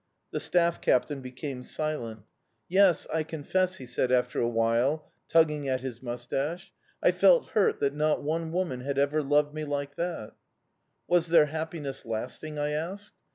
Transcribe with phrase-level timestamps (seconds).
[0.31, 2.21] The staff captain became silent.
[2.67, 6.71] "Yes, I confess," he said after a while, tugging at his moustache,
[7.03, 10.31] "I felt hurt that not one woman had ever loved me like that."
[11.07, 13.13] "Was their happiness lasting?" I asked.